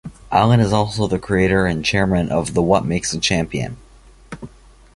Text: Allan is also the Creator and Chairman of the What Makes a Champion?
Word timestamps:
Allan 0.31 0.59
is 0.59 0.73
also 0.73 1.05
the 1.05 1.19
Creator 1.19 1.67
and 1.67 1.85
Chairman 1.85 2.29
of 2.31 2.55
the 2.55 2.61
What 2.63 2.83
Makes 2.85 3.13
a 3.13 3.19
Champion? 3.19 3.77